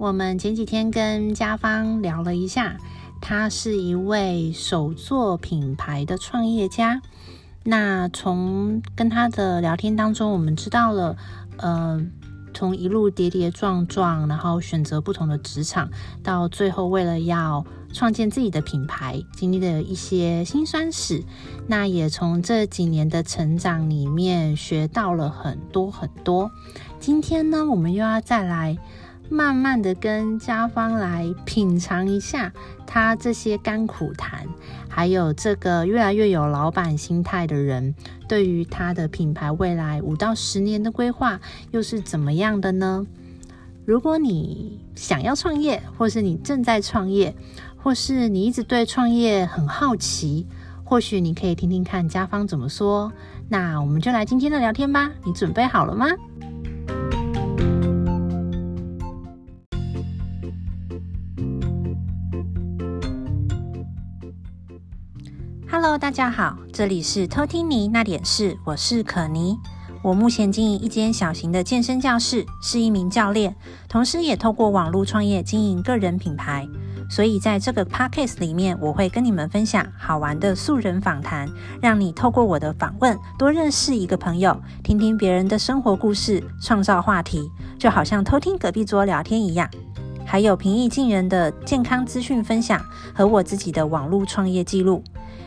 [0.00, 2.78] 我们前几天跟家芳聊了一下，
[3.20, 7.02] 他是一位手作品牌的创业家。
[7.64, 11.18] 那从跟他的聊天当中，我们知道了，
[11.58, 12.02] 呃，
[12.54, 15.90] 从一路跌跌撞撞，然后选择不同的职场，
[16.22, 17.62] 到最后为了要
[17.92, 21.22] 创建自己的品牌，经历了一些辛酸史。
[21.66, 26.50] 那也从这几年的成长里面学到了很多很多。
[26.98, 28.78] 今天呢，我们又要再来
[29.30, 32.52] 慢慢的跟家芳来品尝一下
[32.84, 34.44] 他这些甘苦谈，
[34.88, 37.94] 还有这个越来越有老板心态的人，
[38.28, 43.06] 对于他的品牌未来五到十年的规划又是怎么样的呢？
[43.86, 47.34] 如果你想要创业，或是你正在创业，
[47.76, 50.46] 或是你一直对创业很好奇，
[50.84, 53.12] 或许你可以听听看家芳怎么说。
[53.48, 56.06] 那我们就来今天的聊天吧，你准备好了吗
[65.82, 69.56] ？Hello，大家好，这里是偷听你那点事，我是可妮。
[70.02, 73.56] 我目前经营一间小型的健身教室，是一名教练，
[73.88, 76.68] 同时也透过网络创业经营个人品牌。
[77.08, 81.48] 所以在这个 podcast 里面，我会跟你们分享好玩的素人访谈，
[81.80, 89.66] 让你透过我的访问多认识一个朋友，听听别人的生活故事，创造话题，就好像偷听隔壁桌聊天一样。
[90.26, 95.02] 还有平易近人的健康资讯分享和我自己的网络创业记录。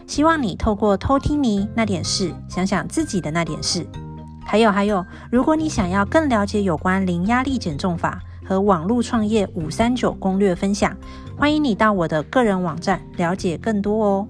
[0.05, 3.85] 希望你透过偷听你那点事，想想自己的那点事。
[4.45, 10.95] 还有还有，如果你想要更了解有关零压力减重法和网络创业五三九攻略分享，
[11.37, 14.27] 欢迎你到我的个人网站了解更多哦。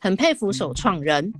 [0.00, 1.32] 很佩服首创人。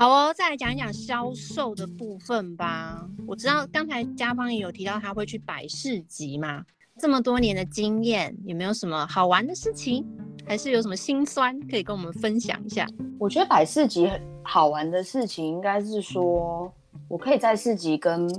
[0.00, 3.04] 好哦，再来讲一讲销售的部分吧。
[3.26, 6.64] 我知道刚才嘉芳也有提到他会去摆市集嘛，
[7.00, 10.06] 这么多年的经验，有没有什么好玩的事情，
[10.46, 12.86] 还是有什么心酸可以跟我们分享一下？
[13.18, 14.08] 我觉得摆市集
[14.44, 16.72] 好玩的事情，应该是说
[17.08, 18.30] 我可以在市集跟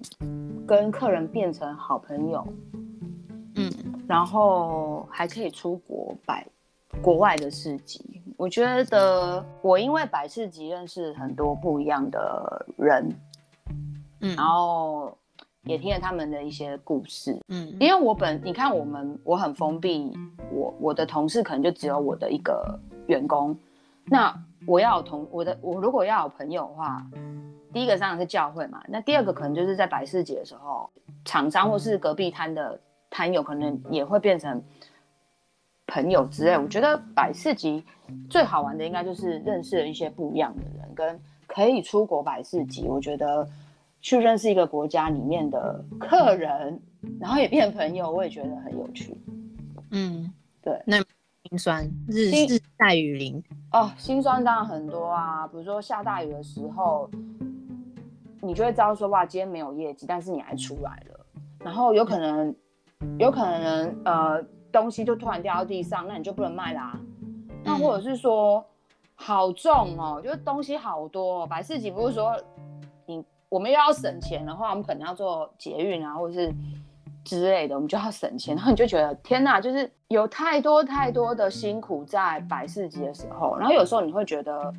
[0.66, 2.48] 跟客人变成好朋友，
[3.56, 3.69] 嗯，
[4.08, 6.48] 然后还可以出国摆
[7.02, 8.02] 国外的市集。
[8.39, 13.13] 我觉得我因为百事集认识很多不一样的人，
[14.22, 15.13] 嗯，然后
[15.63, 20.17] 也听了他们的一些故事，嗯，因为我本你看我们我很封闭，
[20.53, 23.53] 我我的同事可能就只有我的一个员工，
[24.05, 24.33] 那
[24.66, 27.06] 我要有同我的我如果要有朋友的话，
[27.73, 30.89] 第一个当然是教会嘛，那第二个可能就是在百事集的时候，
[31.25, 32.79] 厂商或是隔壁摊的
[33.09, 34.63] 摊友可能也会变成。
[35.89, 37.83] 朋友之类，我觉得百事集
[38.29, 42.88] 最好玩的应该就是认识了一些不一样的人，跟可以出国百事集。
[42.88, 43.47] 我觉得
[44.00, 46.79] 去认识一个国家里面的客人，
[47.19, 49.17] 然后也变朋友，我也觉得很有趣。
[49.91, 50.79] 嗯，对。
[50.85, 50.97] 那
[51.50, 55.47] 心酸日日晒雨淋哦，心酸当然很多啊。
[55.47, 57.09] 比如说下大雨的时候，
[58.41, 61.25] 你就会知道说哇，今天没有业绩，但是你还出来了。
[61.59, 62.56] 然后有可能，
[63.17, 64.45] 有可能呃。
[64.72, 67.00] 东西就突然掉到地上，那你就不能卖啦、
[67.63, 68.63] 那或者是说，
[69.16, 71.47] 好重哦，就是东西好多、哦。
[71.47, 72.35] 摆市集不是说
[73.06, 76.53] 你我们又要省钱的话，我们可能要做捷运啊，或者是
[77.24, 78.56] 之类的，我们就要省钱。
[78.56, 83.57] 然后你就觉得天哪，就是有太多太多的辛苦在百事集的时候。
[83.57, 84.74] 然后有时候你会觉得，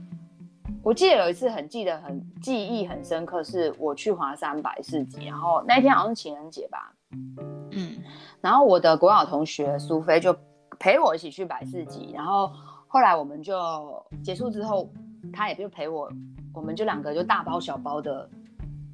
[0.83, 6.93] 我记得有一次很记得很记忆很深刻，是我去华山百事集，然后那天好像是情人节吧。
[7.73, 7.97] 嗯。
[8.41, 10.35] 然后我的国小同学苏菲就
[10.79, 12.51] 陪我一起去百事集，然后
[12.89, 13.55] 后来我们就
[14.23, 14.91] 结束之后，
[15.33, 16.11] 他也就陪我，
[16.55, 18.29] 我们就两个就大包小包的，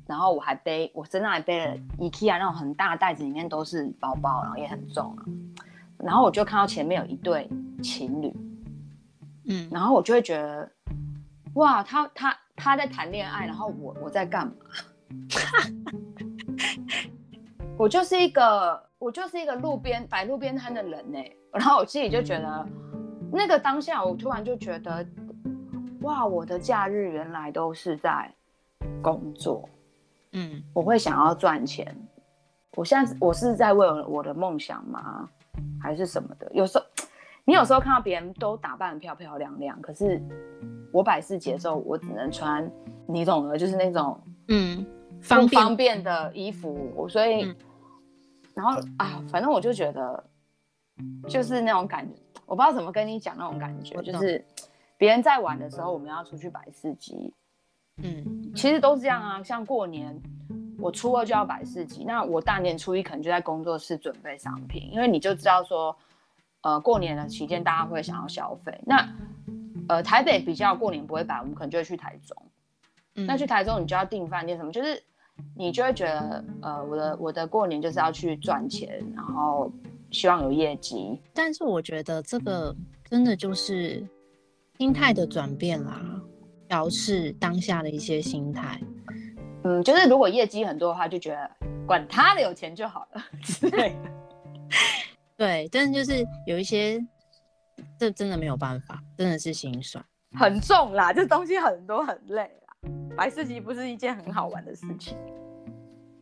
[0.06, 5.22] 然后我还背，我身上还背了 IKEA 那种很大袋子，里面都是包包，然后也很重啊。
[5.98, 7.48] 然后我就看到前面有一对
[7.83, 8.34] 情侣，
[9.48, 10.71] 嗯，然后我就会觉得，
[11.54, 14.53] 哇，他他他在谈恋爱，然后我我在干嘛？
[17.78, 18.84] 我就是一个。
[18.99, 21.19] 我就是一个路边摆路边摊的人呢，
[21.53, 22.67] 然后我自己就觉得，
[23.31, 25.07] 那个当下我突然就觉得，
[26.01, 28.33] 哇，我的假日原来都是在
[29.03, 29.69] 工作，
[30.33, 31.95] 嗯，我会想要赚钱，
[32.75, 35.29] 我现在我是在为了我的梦想吗？
[35.79, 36.51] 还是什么的？
[36.55, 36.84] 有时候
[37.45, 40.19] 你有时候看到别人都打扮得漂漂亮亮，可是
[40.91, 42.67] 我摆市集的时候，我只能穿
[43.07, 44.19] 你懂的，就是那种
[44.49, 44.87] 嗯
[45.21, 47.45] 方方便的衣服，所以。
[47.45, 47.57] 嗯
[48.57, 50.24] 然后啊，反正我就觉得，
[51.28, 52.15] 就是那种感觉，
[52.47, 54.42] 我不知道怎么跟你讲那种感觉，就是
[54.97, 57.34] 别人在玩的时候，我们要出去摆市集。
[57.98, 59.42] 嗯，其实都是这样啊。
[59.42, 60.18] 像过年，
[60.78, 65.95] 我初二就要摆市集，那我大年初一可能就在工作室准备商品，因为你就知道说，
[66.62, 68.80] 呃，过年的期间大家会想要消费。
[68.86, 69.07] 那
[69.86, 72.34] 呃，台北比较过年不会摆，我们可能就会去台中。
[73.16, 75.03] 嗯，那去台中你就要订饭店什么，就是
[75.57, 79.71] 你就会觉得，呃，我的我的过年就是要去赚钱，然后
[80.10, 81.21] 希望有业绩。
[81.34, 82.74] 但是我觉得这个
[83.10, 84.07] 真的就是
[84.78, 86.01] 心态的转变啦。
[86.68, 88.80] 调试当下的一些心态，
[89.62, 91.48] 嗯，就是如果业绩很多的话，就觉得
[91.86, 94.10] 管他的，有钱就好了 之类的。
[95.39, 97.01] 对，但是就是有一些，
[97.97, 102.66] 这真的没有办法，真的是心酸，很重啦，这东西很多很累啦。
[103.16, 105.16] 摆市集不是一件很好玩的事情。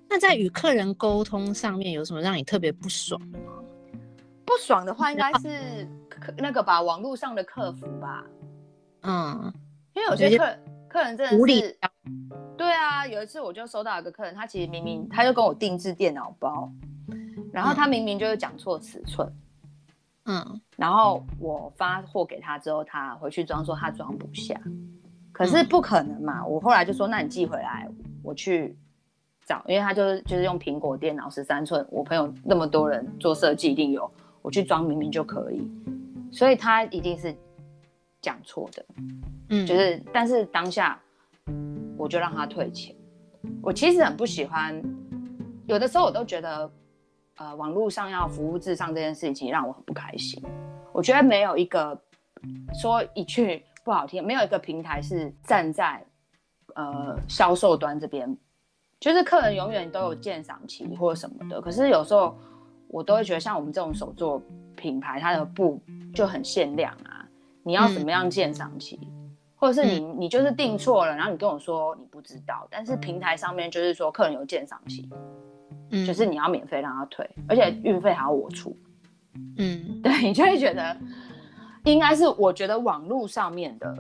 [0.09, 3.53] 那在与客人沟通上面有什么让你特别不爽的吗？
[4.45, 5.89] 不爽的话，应该是
[6.37, 8.25] 那个吧，网络上的客服吧。
[9.03, 9.53] 嗯。
[9.95, 10.45] 因为有些客
[10.89, 11.63] 客人真的是无理，
[12.59, 16.69] 对啊，有一次我就收到一个客人，他其实明明他就跟我定制电脑包，
[17.53, 19.33] 然后他明明就是讲错尺寸，
[20.25, 24.61] 嗯，然后我发货给他之后，他回去装说他装不下，
[25.35, 27.91] 可是不可能嘛，我后来就说那你寄回来，
[28.23, 28.77] 我去
[29.45, 34.09] 找，因为他就是就是用苹果电脑十三寸，我朋友那么多人做设计一定有，
[34.43, 35.69] 我去装明明就可以，
[36.31, 37.35] 所以他一定是
[38.23, 38.87] 讲错的。
[39.49, 40.99] 嗯，就是，但是当下
[41.97, 42.95] 我就让他退钱。
[43.61, 44.81] 我其实很不喜欢，
[45.67, 46.71] 有的时候我都觉得，
[47.39, 50.41] 呃，网络上要服务至上这件事情让我很不开心。
[50.93, 52.01] 我觉得没有一个
[52.81, 56.05] 说一句不好听，没有一个平台是站在
[56.75, 58.37] 呃销售端这边，
[58.99, 61.61] 就是客人永远都有鉴赏期或者什么的。
[61.61, 62.37] 可是有时候
[62.89, 64.43] 我都会觉得，像我们这种手作
[64.75, 65.81] 品牌，它的布
[66.15, 67.29] 就很限量啊，
[67.63, 68.99] 你要怎么样鉴赏期？
[69.03, 69.21] 嗯。
[69.57, 75.09] 或者是你你就是订错了，然后你跟我说你不知道，但是平台上面就是说客人有鉴赏期，
[75.91, 78.77] 嗯，就是你要免费让他退，而且运费还要我出，
[79.57, 80.95] 嗯，对，你就会觉得
[81.85, 83.97] 应该是我觉得网络上面的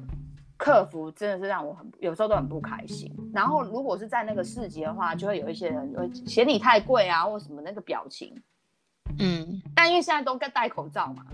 [0.56, 3.14] 客服真的是让我很有时候都很不开心。
[3.32, 8.34] 然后如果是在那个市集的话，就会有一些人会嫌你太贵啊，或什么那个表情，
[9.18, 11.24] 嗯，但因为现在都戴口罩嘛。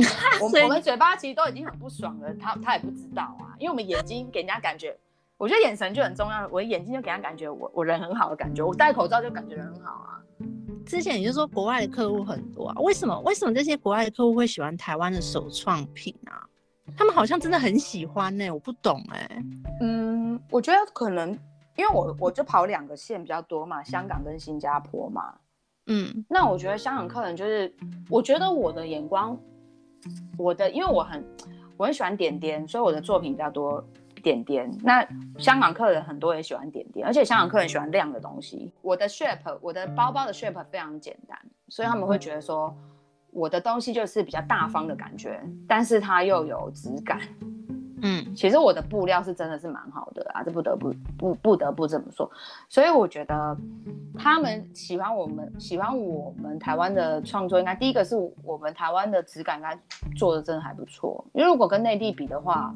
[0.40, 4.96] 我我们嘴巴其实都已经很不爽了，他他也不知道啊，因为我们眼睛给人家感觉，
[5.36, 10.22] 我觉得眼神就很重要，我的眼睛就给人家感觉我我人很好的感觉，我戴口罩就感觉人很好啊。
[10.86, 16.46] 之前你就说国外的客户很多啊，为什么为什么这些国外的客户会喜欢台湾的首创品啊？
[16.96, 19.44] 他们好像真的很喜欢呢、欸，我不懂哎、欸。
[19.80, 21.30] 嗯，我觉得可能
[21.76, 25.34] 因为我我就跑两个线比较多嘛，香港跟新加坡嘛。
[25.86, 27.72] 嗯，那我觉得香港客人就是，
[28.08, 29.38] 我觉得我的眼光。
[30.38, 31.24] 我的，因为我很
[31.76, 33.84] 我很喜欢点点，所以我的作品比较多
[34.20, 34.70] 点点。
[34.82, 35.06] 那
[35.38, 38.72] 香港客人很多也喜欢点点，而且香港客人喜欢亮的东西。
[38.82, 41.38] 我的 shape，我的包包的 shape 非常简单，
[41.68, 42.74] 所以他们会觉得说
[43.30, 47.20] 我的东西就是比较大方的感觉，但是它又有质感。
[48.02, 52.30] 嗯，其实我的布料是真的是蛮好的啊，这不得不不不得不这么说。
[52.66, 53.54] 所以我觉得
[54.16, 59.78] 他们喜欢我们，喜欢我们台湾的创作，应该第一个是我们台湾的质感应该
[60.16, 61.22] 做的真的还不错。
[61.34, 62.74] 因为如果跟内地比的话，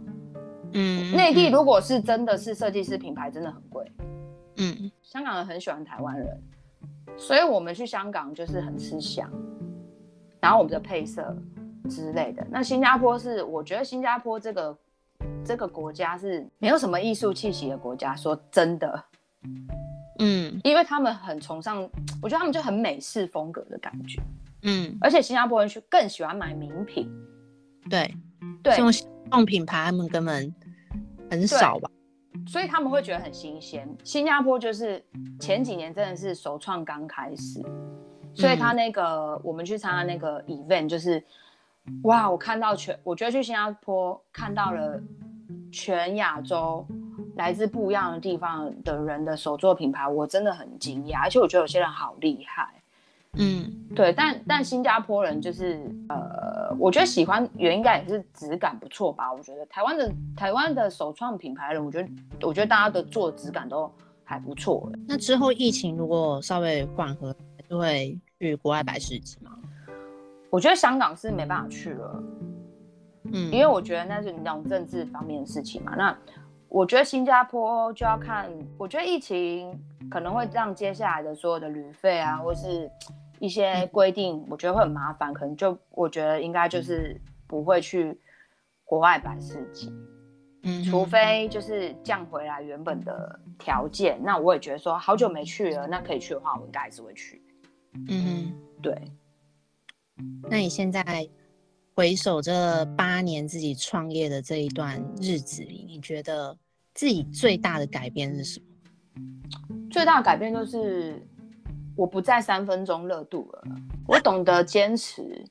[0.74, 3.90] 嗯，内地如果是真的是设计师品牌，真的很贵。
[4.56, 6.42] 嗯，香港人很喜欢台湾人，
[7.16, 9.30] 所以我们去香港就是很吃香，
[10.40, 11.36] 然后我们的配色
[11.88, 12.46] 之类的。
[12.50, 14.76] 那新加坡是，我觉得新加坡这个。
[15.46, 19.04] 这个国家是没有什么艺术气息的国家，说真的，
[20.18, 21.82] 嗯，因为他们很崇尚，
[22.22, 24.22] 我觉得他们就很美式风格的感觉，
[24.62, 27.10] 嗯，而且新加坡人去更喜欢买名品，
[27.90, 28.14] 对，
[28.62, 28.90] 对，这
[29.30, 30.50] 种品牌他们根本
[31.30, 31.90] 很少吧，
[32.46, 33.88] 所以他们会觉得很新鲜。
[34.04, 35.04] 新加坡就是
[35.40, 37.62] 前几年真的是首创刚开始，
[38.34, 41.22] 所以他那个、嗯、我们去参加那个 event 就是。
[42.04, 42.30] 哇！
[42.30, 44.98] 我看到全，我觉得去新加坡看到了
[45.70, 46.82] 全亚洲
[47.36, 52.80] 来自不一样的地方的人的手作品牌，我真的很惊讶，而且我觉得有些人好厉害。
[53.36, 59.32] 嗯，对，但但新加坡人就是呃，我觉得喜欢原因应该也是质感不错吧。
[59.32, 62.08] 我觉得台湾的台湾的首创品牌人，我觉得
[62.42, 63.90] 我觉得大家的做的质感都
[64.22, 64.90] 还不错。
[65.08, 67.34] 那之后疫情如果稍微缓和，
[67.68, 69.50] 就会去国外摆市集吗？
[70.50, 72.22] 我觉得香港是没办法去了，
[73.32, 75.94] 嗯，因为我觉得那是那种政治方面的事情嘛。
[75.96, 76.16] 那
[76.68, 78.48] 我觉得新加坡就要看，
[78.78, 79.76] 我觉得疫情
[80.08, 82.88] 可能会让接下来的所有的旅费啊，或是
[83.38, 85.32] 一些规定，我觉得会很麻烦。
[85.34, 88.18] 可能就我觉得应该就是不会去
[88.84, 89.92] 国外摆市集。
[90.66, 97.42] 嗯，除非就是降回来原本的条件，那我也觉得说好久没去了，那可以去的话，我应该还是会去。
[98.08, 98.96] 嗯哼，对。
[100.48, 101.04] 那你现在
[101.94, 106.56] 回首这八年自己创业的这一段日子里，你觉得
[106.94, 108.66] 自己最大的改变是什么？
[109.90, 111.20] 最大的改变就是
[111.96, 113.62] 我不再三分钟热度了，
[114.06, 115.44] 我懂得坚持，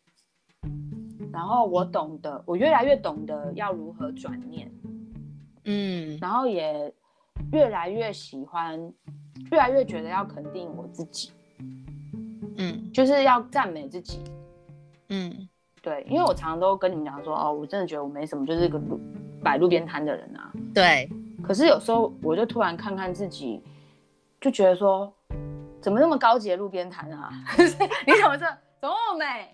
[1.31, 4.71] 然后我懂得，我越来越懂得要如何转念。
[5.65, 6.93] 嗯，然后也
[7.51, 8.77] 越来越喜欢，
[9.51, 11.31] 越来越觉得要肯定我自己，
[12.57, 14.19] 嗯，就是要赞美自己，
[15.07, 15.47] 嗯，
[15.81, 18.99] 对，因为我常常都跟你们讲说，哦，我真的觉得我没什么，就是个路
[19.41, 21.09] 摆路边摊的人啊，对。
[21.41, 23.61] 可是有时候我就突然看看自己，
[24.39, 25.13] 就觉得说，
[25.83, 27.29] 怎么那么高级的路边摊啊？
[27.59, 28.45] 你怎么这
[28.79, 29.51] 怎么那么美？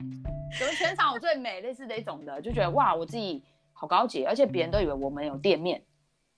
[0.59, 1.59] 怎么全场我最美？
[1.61, 3.43] 类似这种的，就觉得哇，我自己
[3.73, 5.81] 好高级，而且别人都以为我们有店面。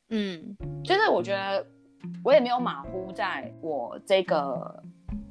[0.09, 1.65] 嗯，就是我觉得
[2.23, 4.81] 我也没有马虎在我这个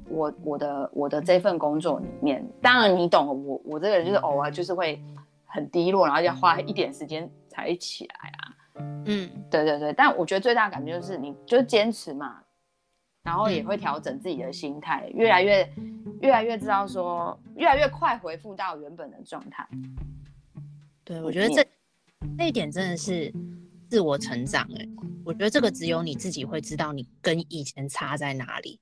[0.07, 2.47] 我我的我的这份工作里面。
[2.61, 5.03] 当然你懂我，我这个人就是偶尔就是会
[5.45, 8.53] 很低落，然后要花一点时间才起来啊。
[9.05, 9.91] 嗯，对对对。
[9.93, 12.41] 但我觉得最大的感觉就是你就是坚持嘛，
[13.23, 15.73] 然后也会调整自己的心态，越来越
[16.21, 19.67] 越来越知道说越来越快回复到原本的状态。
[21.03, 21.65] 对，我觉得这
[22.37, 23.33] 这一点真的是。
[23.91, 24.87] 自我成长，哎，
[25.25, 28.79] 我觉得这个只有你自己会知道，你跟以前差在哪里。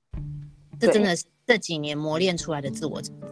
[0.78, 3.28] 这真的是这几年磨练出来的自我成长。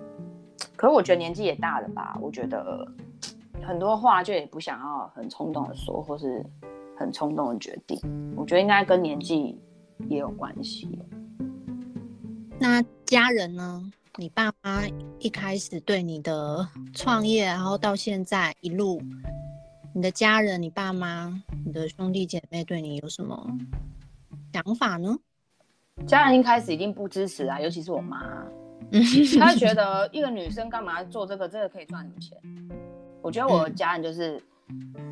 [0.74, 2.18] 可是我觉得年纪也大了吧？
[2.20, 2.84] 我觉得
[3.62, 6.44] 很多话就也不想要很冲动的说，或是
[6.96, 7.96] 很冲动的决定。
[8.36, 9.56] 我觉得应该跟年纪
[10.08, 10.98] 也有关系。
[12.58, 13.90] 那家人呢？
[14.16, 14.82] 你爸妈
[15.20, 19.00] 一开始对你的创业，然后到现在一路。
[19.94, 23.48] 你的家人、你爸妈、你的兄弟姐妹对你有什么
[24.52, 25.16] 想法呢？
[26.06, 28.44] 家人一开始一定不支持啊，尤其是我妈，
[29.38, 31.48] 她觉得一个女生干嘛做这个？
[31.48, 32.36] 这个可以赚什么钱？
[33.22, 34.42] 我觉得我的家人就是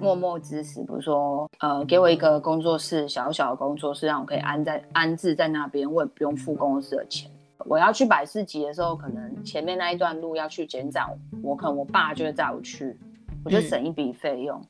[0.00, 7.30] 默默支持，比如说呃，给我一个工作室，小小的工作室，让我可以安在安置在那边，我也不用付公司的钱。
[7.64, 11.06] 我要去百事集的时候，可能前面那一段路要去剪展，
[11.42, 12.98] 我可能我爸就会载我去。
[13.44, 14.60] 我就省一笔费用，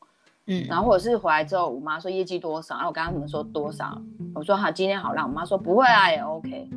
[0.48, 3.98] 嗯，然后或者是回来之后，我妈说业绩多少，然后我跟他们说多少，
[4.34, 6.68] 我说好，今天好让我妈说不会啊，也 OK，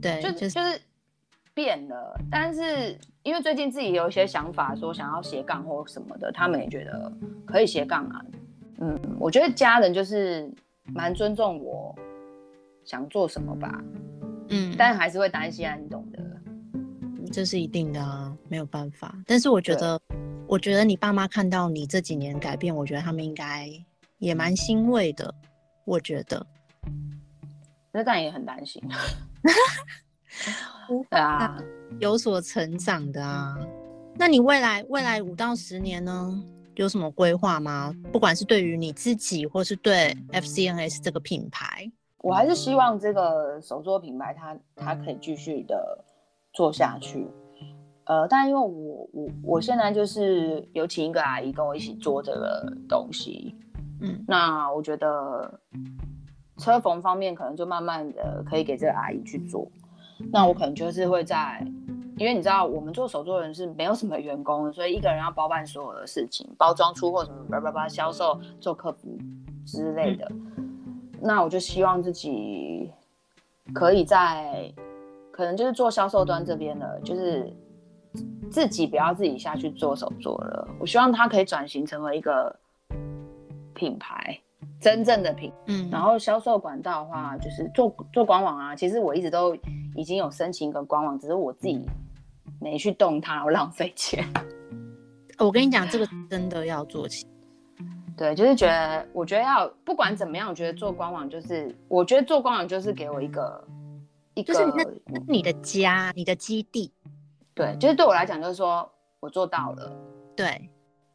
[0.00, 0.80] 对，就就是
[1.52, 7.12] 变了，但是因为最近自己有一些想法，说想要斜杠或什么的，他们也觉得
[7.46, 8.24] 可以斜杠啊，
[8.78, 10.50] 嗯，我觉得家人就是
[10.86, 11.94] 蛮尊重我
[12.84, 13.82] 想做什么吧，
[14.48, 16.18] 嗯，但还是会担心啊，你懂的，
[17.32, 20.00] 这是一定的啊，没有办法，但是我觉得。
[20.48, 23.66] 我觉得你爸妈看到你这几年改变，我觉得他们应该
[24.18, 25.34] 也蛮欣慰的。
[25.86, 26.46] 我觉得，
[27.90, 28.82] 那但也很担心。
[30.88, 31.56] 对啊，
[32.00, 33.56] 有所成长的啊。
[34.14, 36.42] 那你未来未来五到十年呢，
[36.74, 37.94] 有什么规划吗？
[38.12, 46.04] 不管是对于你自己，或是对 FCNS 这个品牌，我还是希望这个手作品牌它它可以继续的
[46.52, 47.26] 做下去。
[48.04, 53.54] 呃，但因为我我我现在就是有请一个阿姨跟我一起做这个东西，
[54.00, 55.60] 嗯，那我觉得
[56.58, 59.70] 车缝方面可能就慢慢的可以给这个阿姨去做，
[60.30, 61.66] 那我可能就是会在，
[62.18, 69.18] 因为你知道我们做手作人是没有什么员工的，所以一个人要包办所有的事情，包装出货什么叭叭叭，销售做客服
[69.64, 70.30] 之类的，
[71.20, 72.90] 那我就希望自己
[73.72, 74.72] 可以在，
[75.30, 77.50] 可能就是做销售端这边的，就是。
[78.50, 82.54] 自己不要自己下去做手作了，我希望它可以转型成为一个
[83.72, 84.38] 品牌，
[84.80, 85.52] 真正的品。
[85.66, 88.74] 嗯，然后销售管道的话，就是做做官网啊。
[88.74, 89.54] 其实我一直都
[89.94, 91.84] 已经有申请一个官网，只是我自己
[92.60, 94.24] 没去动它，我浪费钱。
[95.38, 97.26] 我跟你讲，这个真的要做起。
[98.16, 103.64] 对，就是觉得，我觉得要不管怎么样，我觉得做官网就是，我觉得做官网就是给我一个
[104.34, 106.92] 一个，就是那那你的家，你的基地。
[107.54, 108.88] 对，就是对我来讲，就是说
[109.18, 109.90] 我做到了。
[110.36, 110.70] 对，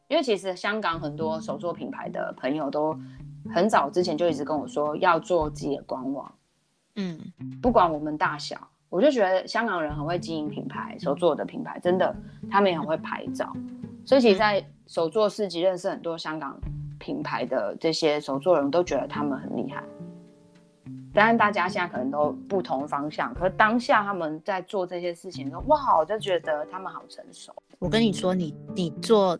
[0.08, 2.92] 因为其实香港很多手作品牌的朋友都
[3.54, 6.32] 很早之前就一直跟我说要做自己的官网。
[6.96, 7.18] 嗯，
[7.62, 8.56] 不管我们大小，
[8.88, 12.14] 我就觉得香港人很会经营品牌，手做的品牌真的，
[12.50, 13.52] 他们也很会拍照。
[14.04, 16.58] 所以其实，在手作市集认识很多香港
[16.98, 19.84] 品牌的这些手作人都觉得他们很厉害。
[21.14, 27.52] 当然，大家现在可能都不同方向，可是当下他们在做这些事情的时候，哇，我就觉得他们好成熟。
[27.78, 29.38] 我跟你说，你你做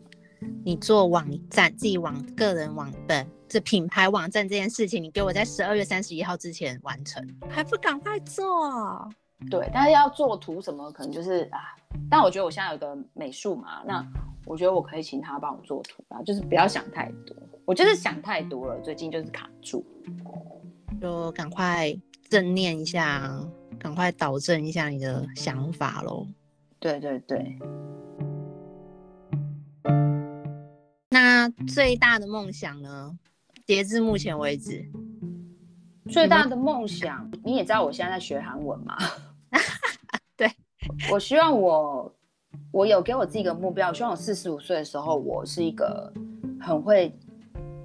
[0.63, 9.09] 你做网站，自己网个人网本这品牌网站这件事情，你给我在十二月三十一号之前完成，还不赶快做？
[9.49, 11.75] 对，但是要做图什么，可能就是啊。
[12.09, 14.05] 但我觉得我现在有个美术嘛，那
[14.45, 17.35] 我觉得我可以请他帮我做图啊，就是不要想太多。
[17.65, 19.85] 我就是想太多了，最近就是卡住，
[20.99, 21.95] 就赶快
[22.29, 23.31] 正念一下，
[23.79, 26.27] 赶快导正一下你的想法喽。
[26.79, 27.57] 对对对。
[31.09, 33.17] 那最大的梦想呢？
[33.65, 34.85] 截至目前为止，
[36.07, 38.95] 最大的梦想，你也知道我现在在学韩文嘛？
[40.37, 40.51] 对，
[41.11, 42.11] 我希望我，
[42.71, 46.11] 我有给我自己一个目标，我希望我四十五岁的时候，我是一个
[46.59, 47.15] 很会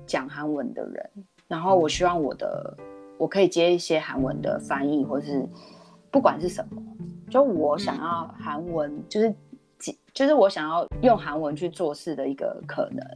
[0.06, 1.10] 讲韩文的人。
[1.48, 2.76] 然后我希望我的，
[3.18, 5.46] 我可以接一些韩文的翻译，或是
[6.10, 6.82] 不管是什么，
[7.30, 9.34] 就我想要韩文，就是。
[10.12, 13.06] 就是我想要用韩文去做事的一个可能，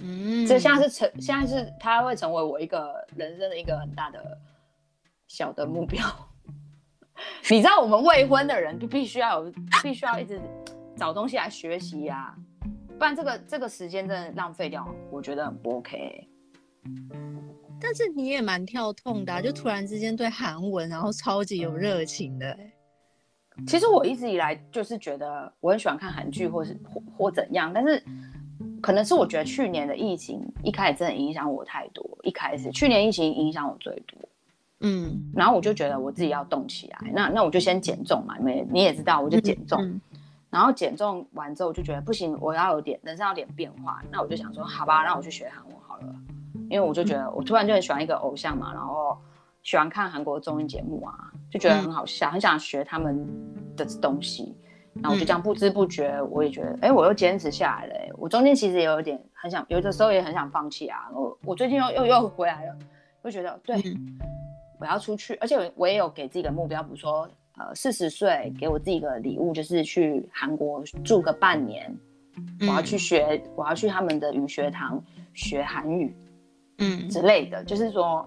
[0.00, 4.38] 嗯，这现在是成，现在是它会成为我一个人生的一个很大的
[5.26, 6.04] 小的目标。
[7.50, 10.40] 你知道，我们未婚的人就必须要有，必须要一直
[10.96, 12.36] 找东西来学习呀、啊，
[12.98, 16.28] 不然这个这个时间真的浪费掉，我觉得很不 OK。
[17.80, 22.56] 但是你也蛮跳痛的、啊，就突然之间对韩文，然后超级有热情的。
[23.66, 28.02] 其实我一直以来就是觉得我很喜欢看韩剧，或是或或怎样，但是
[28.82, 32.04] 可能是我觉得去年的疫情一开始真的影响我太多。
[32.24, 34.18] 一开始去年疫情影响我最多，
[34.80, 40.00] 嗯，然后我就觉得我自己要动起来，那那我就先减重嘛，因为你也知道，我就减重，嗯嗯、
[40.50, 46.14] 然后减重完之后我就觉得不行，我要有点人生要有点变化，那我就想说好吧，那我去学韩文好了，
[46.68, 49.16] 因为我就觉得我突然就很喜欢一个偶像嘛，然后。
[49.64, 53.26] 喜欢看韩国综艺节目啊，就觉得很好笑，嗯、很想学他们
[53.76, 54.54] 的东西。
[54.94, 58.12] 然后我就这样不知不觉，我也觉得，哎、嗯欸，我又坚持下来了、欸。
[58.16, 61.08] 我中间其实也有点很想，有的时候也很想放弃啊。
[61.12, 62.76] 我我最近又又又回来了，
[63.24, 64.16] 就觉得对，嗯、
[64.78, 71.92] 我要出去，而且我也有给自己个目标，比如说，呃，四十岁给我自己一个礼物，就是去韩国住个半年，
[72.60, 76.16] 我要去学，我要去他们的语学堂学韩语，
[76.78, 78.24] 嗯之类的，就是说。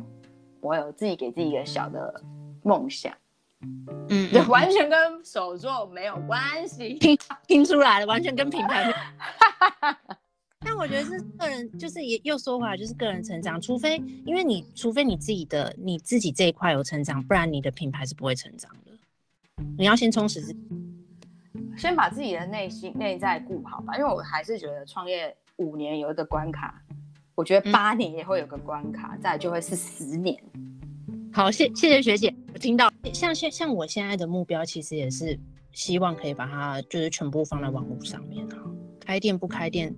[0.62, 2.22] 我有自己给自己一个小的
[2.64, 3.14] 梦想，
[4.10, 7.18] 嗯，就完全跟手作没有关系，听
[7.48, 8.94] 听出来了，完全跟品牌。
[10.60, 13.62] 但我觉得是个人，就是也又说回来，就是个人成长。
[13.62, 18.92] 除非因为你，除非你自己的你自己这一块有成长，不然你的品牌是不会成长的。
[19.78, 20.60] 你要先充实自己，
[21.78, 23.96] 先把自己的内心内在顾好吧。
[23.98, 26.82] 因为我还是觉得创业五年有一个关卡。
[27.38, 30.36] 我觉得八年也会有个关卡，嗯、再就会是十年。
[31.32, 32.92] 好，谢谢谢学姐，我听到。
[33.14, 35.40] 像像像我现在的目标，其实也是
[35.72, 38.58] 希望可以把它就是全部放在网络上面啊。
[39.00, 39.96] 开店不开店，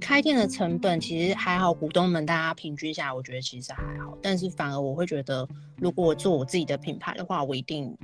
[0.00, 4.18] 开店的成本其实还好，股东们大家平均下来，我觉得其实还好。
[4.20, 7.96] 但是反而我会觉得，如果我做我自己的品牌的话，我一定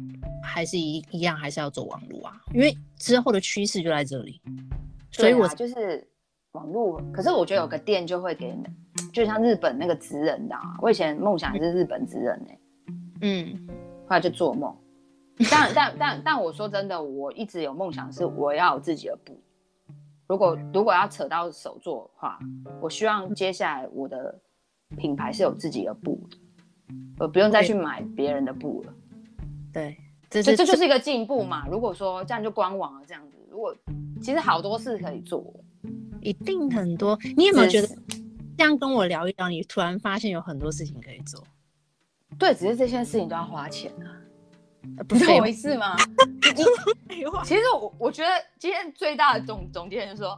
[0.45, 4.41] 还是一一样，还是要走网络啊，因为之后的趋势就在这里。
[5.11, 6.09] 所以我、啊、就是。
[6.57, 8.65] 网络，可是我觉得有个店就会给你，
[9.13, 12.47] 就像日本那个职人的啊，我以前梦想也是日本职人
[13.21, 13.69] 嗯，
[14.09, 14.75] 后来就做梦。
[15.51, 19.39] 但但但但我说真的，我一直有梦想是我要有自己的布。
[20.27, 22.39] 如果如果要扯到手作的话，
[22.81, 24.35] 我希望接下来我的
[24.97, 26.39] 品牌是有自己的布的，
[27.19, 28.93] 我不用再去买别人的布了。
[29.73, 29.97] 对，
[30.31, 31.67] 这这就是一个进步嘛。
[31.71, 33.77] 如果说这样就官网了这样子，如果
[34.23, 35.55] 其实好多事可以做。
[36.27, 37.87] 一定很多，你有没有觉得
[38.59, 41.41] 这样跟我聊一聊，你突然发现有很多事情可以做？
[42.37, 44.11] 对，只是这些事情都要花钱啊，
[45.07, 45.97] 不是我一次吗？
[47.45, 50.37] 其实我我觉得今天最大的总总结就是说，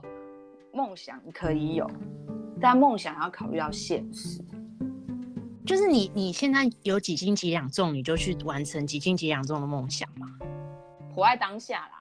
[0.75, 1.91] 梦想可以有，
[2.61, 4.45] 但梦想要考虑到现实。
[5.65, 10.27] 就是你你现在有几斤几两重，你就去完成几斤几两重的梦想嘛，
[11.15, 11.98] 活在当下啦。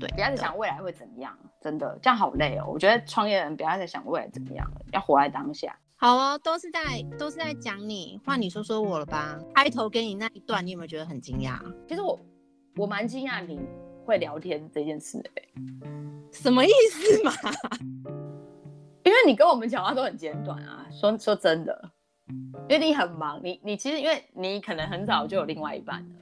[0.00, 2.64] 对，不要再想未来会怎么样，真的这样好累哦。
[2.66, 5.78] 我觉得创业人不要再想未来怎么样了，要活在当下。
[5.96, 6.80] 好哦，都是在
[7.18, 9.38] 都是在讲你，换你说说我了吧。
[9.54, 11.58] 开头给你那一段，你有没有觉得很惊讶？
[11.86, 12.18] 其实我
[12.76, 13.60] 我蛮惊讶你
[14.06, 15.42] 会聊天这件事哎，
[16.32, 17.32] 什么意思嘛？
[19.04, 20.86] 因为你跟我们讲话都很简短啊。
[20.90, 21.90] 说说真的，
[22.68, 26.16] 因为你很忙，你你其实因为你可能很早就有另外一半了，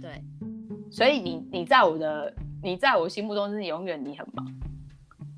[0.00, 0.24] 对，
[0.90, 2.32] 所以你你在我的。
[2.64, 4.50] 你在我心目中是永远你很忙，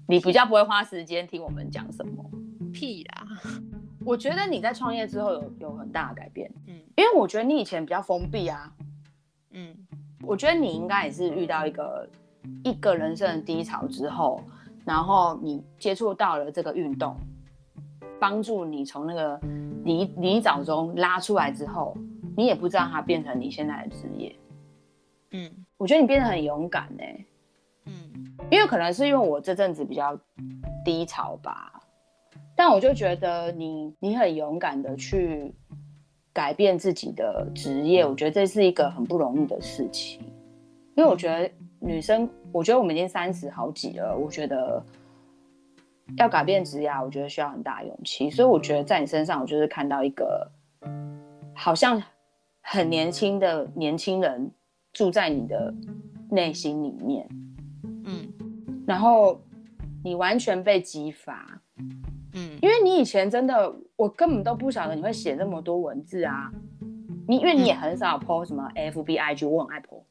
[0.07, 2.25] 你比较不会花时间听我们讲什么。
[2.73, 3.27] 屁啦！
[4.07, 8.73] 我觉得你在创业之后有有很大的改变，嗯，因为我觉得你以前比较封闭啊，
[9.51, 9.75] 嗯，
[10.23, 12.09] 我觉得你应该也是遇到一个
[12.63, 14.41] 一个人生的低潮之后，
[14.85, 17.17] 然后你接触到了这个运动，
[18.21, 19.41] 帮助你从那个
[19.83, 21.97] 泥泥沼中拉出来之后，
[22.37, 24.37] 你也不知道它变成你现在的职业。
[25.33, 27.27] 嗯，我觉得你变得很勇敢呢、欸。
[27.85, 30.19] 嗯，因为可能是因为我这阵子比较
[30.85, 31.73] 低潮吧，
[32.55, 35.55] 但我就觉得你你很勇敢的去
[36.33, 40.21] 改变自己的职业，我觉得这是一个很不容易的事情。
[40.97, 44.83] 因为我觉得女生，我觉得我们已经三十好几了，我觉得
[46.17, 48.31] 要改变职业，我觉得需要很大勇气。
[48.31, 50.51] 所以我觉得在你身上，我就是看到一个
[51.55, 52.03] 好像
[52.63, 54.51] 很年轻的年轻人
[54.97, 55.73] 住在你的
[56.31, 57.29] 内心里面。
[58.07, 58.33] 嗯，
[58.87, 59.39] 然后
[60.03, 61.61] 你完全被激发，
[62.33, 66.51] 嗯，因为你以前真的，我根本都不晓得你会写那么多文字啊，
[67.29, 70.03] 你因为你也很少 po 什么 FB IG，我很爱 po，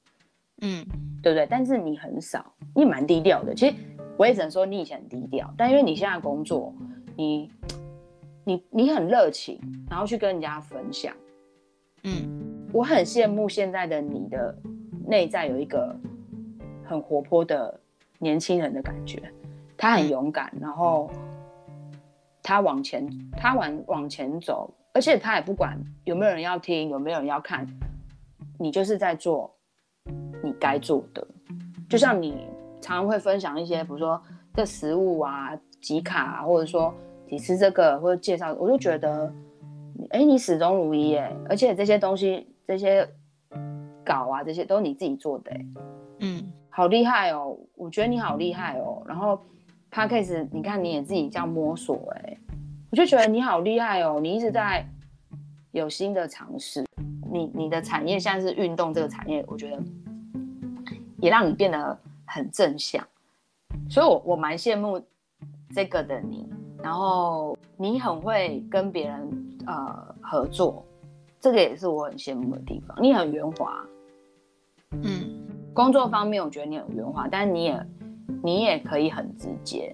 [0.62, 0.86] 嗯，
[1.24, 1.48] 对不对？
[1.50, 3.56] 但是你很少，你蛮低调的。
[3.56, 3.76] 其实
[4.18, 6.72] 我也只能说你以前很低调，但因为你现在工作，
[7.16, 7.50] 你
[8.44, 11.16] 你你很热情，然后去跟人家分享，
[12.04, 14.56] 嗯，我很羡慕现在的你的
[15.08, 15.96] 内在有一个
[16.84, 17.80] 很活泼的。
[18.18, 19.22] 年轻人的感觉，
[19.78, 21.12] 他很勇敢，然后
[22.42, 27.68] 他往前，他往往前走，而且他也不管有没有人要听，有没有人要看，
[28.58, 29.54] 你就是在做
[30.42, 31.28] 你该做的。
[31.90, 32.48] 就像你
[32.80, 34.20] 常常会分享一些，比如说
[34.54, 36.92] 这食物啊、集卡啊，或者说
[37.28, 39.32] 你吃这个或者介绍，我就觉得，
[40.12, 43.08] 哎，你始终如一耶，而且这些东西、这些
[44.06, 45.52] 稿啊，这些都是你自己做的，
[46.20, 46.52] 嗯。
[46.70, 47.58] 好厉害哦！
[47.76, 49.02] 我觉得你好厉害哦。
[49.08, 49.42] 然后
[49.90, 52.38] Podcast 你看你也自己这样摸索哎，
[52.92, 54.20] 我就觉得你好厉害哦。
[54.22, 54.86] 你一直在
[55.72, 56.84] 有新的尝试，
[57.32, 59.82] 你你的产业现在是运动这个产业，我觉得
[61.20, 63.02] 也让你变得很正向，
[63.90, 65.02] 所以我我蛮羡慕
[65.74, 66.46] 这个的你。
[66.84, 70.86] 然后你很会跟别人呃合作，
[71.40, 72.98] 这个也是我很羡慕的地方。
[73.02, 73.82] 你很圆滑，
[75.04, 75.48] 嗯。
[75.74, 77.88] 工作方面，我觉得你很圆滑，但是你也，
[78.42, 79.94] 你也可以很直接。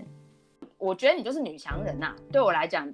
[0.77, 2.15] 我觉得你就是女强人呐、啊。
[2.31, 2.87] 对我来讲，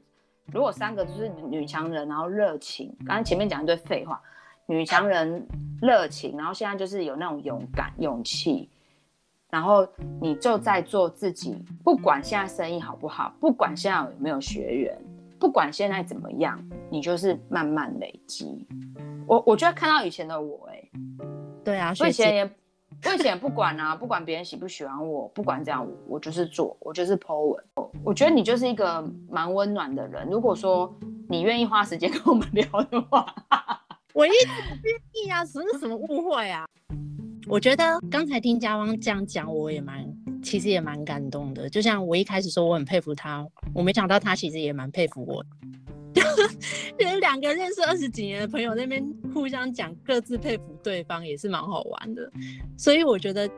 [0.54, 4.22] 如果三个就是女强人，然后热情，刚才前面讲一堆废话，
[4.68, 5.46] 女强人
[5.82, 8.70] 热情，然后现在就是有那种勇敢、勇气，
[9.50, 9.86] 然后
[10.22, 14.98] 你就在做自己，不管现在生意好不好，不管现在有没有学员，
[15.38, 16.58] 不管现在怎么样，
[16.90, 18.66] 你就是慢慢累积。
[19.28, 20.90] 我我觉得看到以前的我、欸，哎，
[21.68, 22.50] 对啊，以前也。
[23.04, 27.64] 我以前也不管啊，不管别人喜不喜欢我，不管这样，我就是做，我就是 po 文。
[28.06, 30.26] 我觉得你就是一个蛮温暖的人。
[30.30, 33.26] 如果说你愿意花时间跟我们聊的话，
[34.16, 36.66] 我一直不愿意啊，什么是什么误会啊？
[37.50, 40.08] 我觉得刚才听家芳这样讲，我也蛮，
[40.42, 41.70] 其实也蛮感动的。
[41.70, 45.46] 就像我一开始说我很佩服他，我没想到他其实也蛮佩服我。
[46.98, 52.32] 就是两个认识二十几年的朋友那边互相讲各自佩服对方也是蛮好玩的，
[52.78, 53.50] 所以我觉得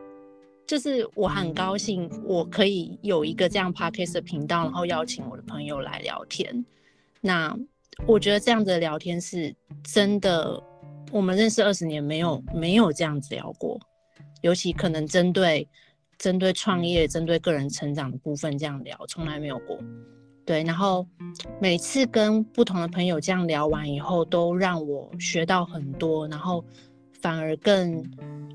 [0.65, 6.65] 就是我很高兴我可以有一个这样 podcast 的频道，然后邀请我的朋友来聊天。
[7.21, 7.57] 那
[8.05, 10.61] 我觉得这样的聊天是真的，
[11.11, 13.79] 我们认识二十年没有没有这样子聊过，
[14.41, 15.67] 尤其可能针对
[16.17, 19.77] 针对创业、针对个人成长的部分这样聊，从来没有过。
[20.49, 21.05] 对，然后
[21.61, 26.65] 每次跟不同的朋友这样聊完以后，都让我学到很多，然后
[27.21, 28.03] 反而更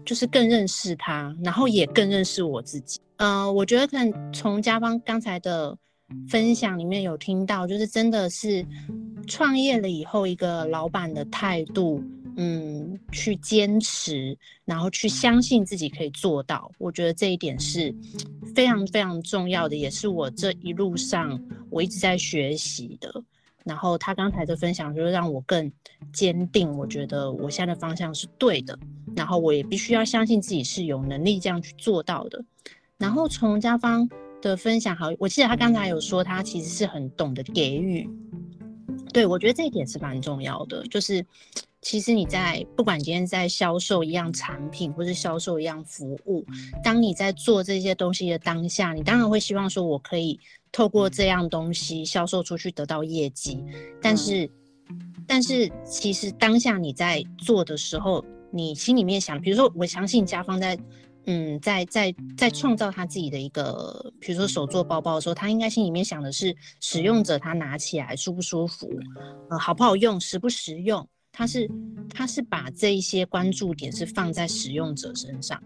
[0.04, 2.98] 就是更认识他，然后也更认识我自己。
[3.18, 5.78] 嗯、我觉得可能从家芳刚才的
[6.28, 8.66] 分享里面有听到，就是真的是
[9.28, 12.02] 创业了以后，一个老板的态度。
[12.36, 17.94] 嗯，去坚持，然后去相信自己可以做到，我觉得这一点是
[18.54, 23.22] 非常非常重要的，也是我这一路上我一直在学习的。
[23.64, 25.72] 然后他刚才的分享就是让我更
[26.12, 28.78] 坚定，我觉得我现在的方向是对的，
[29.16, 32.44] 然后我也必须要相信自己是有能力这样去做到的。
[32.98, 34.06] 然后从家方
[34.42, 38.06] 的分享，好，我记得他刚才有说他其实是很懂得给予，
[39.14, 41.24] 对，我觉得这一点是蛮重要的，就是。
[41.86, 46.42] 其实你在不管今天在销售一样产品，或是销售一样服务，
[46.82, 50.40] 当你在做这些东西的当下，你当然会希望说，我可以
[50.72, 53.62] 透过这样东西销售出去得到业绩。
[54.00, 54.50] 但是，
[55.26, 60.78] 但是其实当下你在做的时候，你心里面想，比如说，我相信甲方在，
[61.26, 68.90] 嗯，在在在创造他自己的一个，比如说手做包包的时候，他应该心里面想的是使用者他拿起来舒不舒服，
[69.48, 71.06] 呃，好不好用，实不实用。
[71.32, 71.68] 他是，
[72.10, 75.60] 他是把这一些关注点是放在使用者身上，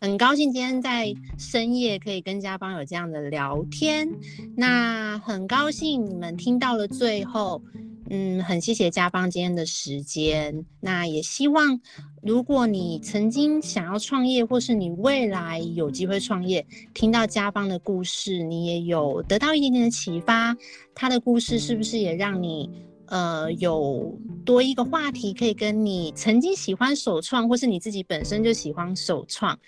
[0.00, 4.08] 很高兴今天在深夜可以跟家芳有这样的聊天。
[4.56, 7.62] 那很高兴你们听到了最后，
[8.10, 10.66] 嗯，很谢谢家芳今天的时间。
[10.80, 11.80] 那也希望，
[12.22, 20.56] 如果你曾经想要创业，或是你未来有机会创业，听到家芳的故事，你也有得到一点点的启发。
[20.94, 22.68] 他的故事是不是也让你？
[23.06, 29.58] 呃，有多一个话题可以跟你曾经喜欢首创，或是你自己本身就喜欢首创，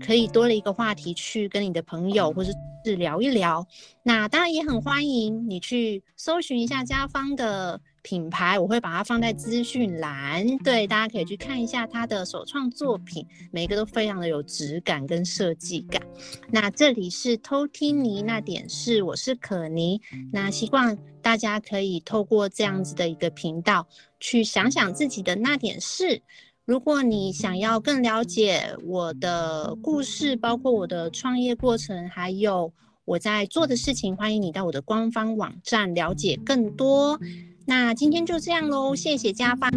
[0.00, 2.52] 可以多了一个话题去跟你的朋友或是
[2.96, 3.66] 聊一聊。
[4.02, 16.02] 那当然也很欢迎你去搜寻一下家方的品牌，我会把它放在资讯栏，对，大家可以去看一下他的首创作品，每个都非常的有质感跟设计感。
[16.50, 23.86] 那这里是偷听你那点事，我是可妮，那希望大家可以透过这样子的一个频道，
[24.20, 26.20] 去想想自己的那点事。
[26.66, 32.72] 如果你想要更了解我的故事，包括我的创业过程，还有
[33.04, 37.20] 我在做的事情，欢迎你到我的官方网站了解更多。
[37.66, 39.70] 那今天就这样喽，谢谢家芳。